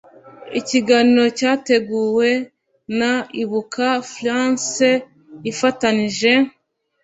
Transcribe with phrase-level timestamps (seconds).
[0.59, 2.29] ikiganiro cyateguwe
[2.99, 4.89] na ibuka france
[5.51, 6.31] ifatanyije